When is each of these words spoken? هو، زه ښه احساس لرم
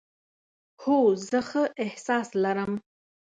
هو، 0.81 0.99
زه 1.27 1.39
ښه 1.49 1.63
احساس 1.85 2.27
لرم 2.43 2.73